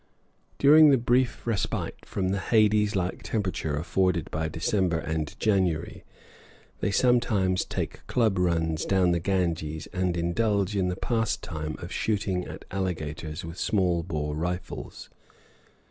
During 0.57 0.89
the 0.89 0.97
brief 0.97 1.45
respite 1.45 2.07
from 2.07 2.29
the 2.29 2.39
hades 2.39 2.95
like 2.95 3.21
temperature 3.21 3.75
afforded 3.77 4.31
by 4.31 4.47
December 4.49 4.97
and 4.97 5.39
January, 5.39 6.03
they 6.79 6.89
sometimes 6.89 7.63
take 7.65 8.07
club 8.07 8.39
runs 8.39 8.83
down 8.83 9.11
the 9.11 9.19
Ganges 9.19 9.87
and 9.93 10.17
indulge 10.17 10.75
in 10.75 10.87
the 10.87 10.95
pastime 10.95 11.75
of 11.77 11.91
shooting 11.93 12.45
at 12.47 12.65
alligators 12.71 13.45
with 13.45 13.59
small 13.59 14.01
bore 14.01 14.33
rifles. 14.35 15.11